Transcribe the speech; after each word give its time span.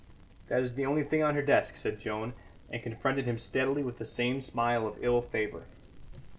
"That 0.47 0.63
is 0.63 0.73
the 0.73 0.83
only 0.87 1.03
thing 1.03 1.21
on 1.21 1.35
her 1.35 1.43
desk," 1.43 1.77
said 1.77 1.99
Joan, 1.99 2.33
and 2.71 2.81
confronted 2.81 3.25
him 3.27 3.37
steadily 3.37 3.83
with 3.83 3.99
the 3.99 4.03
same 4.05 4.41
smile 4.41 4.87
of 4.87 4.97
evil 4.97 5.21
favour. 5.21 5.65